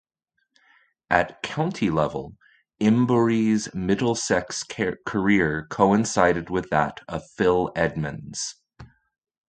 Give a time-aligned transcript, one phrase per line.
[1.11, 2.35] At county level,
[2.81, 8.55] Emburey's Middlesex career coincided with that of Phil Edmonds.